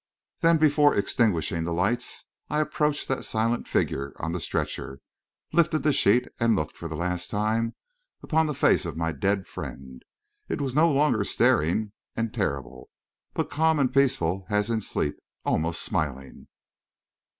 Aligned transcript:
Then, 0.39 0.57
before 0.57 0.95
extinguishing 0.95 1.63
the 1.63 1.71
lights, 1.73 2.25
I 2.49 2.59
approached 2.59 3.07
that 3.07 3.23
silent 3.23 3.67
figure 3.67 4.13
on 4.17 4.31
the 4.31 4.39
stretcher, 4.39 4.99
lifted 5.53 5.83
the 5.83 5.93
sheet 5.93 6.27
and 6.39 6.55
looked 6.55 6.75
for 6.75 6.87
the 6.89 6.95
last 6.95 7.29
time 7.29 7.75
upon 8.23 8.47
the 8.47 8.55
face 8.55 8.83
of 8.87 8.97
my 8.97 9.11
dead 9.11 9.45
friend. 9.45 10.01
It 10.49 10.59
was 10.59 10.73
no 10.73 10.91
longer 10.91 11.23
staring 11.23 11.91
and 12.15 12.33
terrible, 12.33 12.89
but 13.35 13.51
calm 13.51 13.77
and 13.77 13.93
peaceful 13.93 14.47
as 14.49 14.71
in 14.71 14.81
sleep 14.81 15.17
almost 15.45 15.83
smiling. 15.83 16.47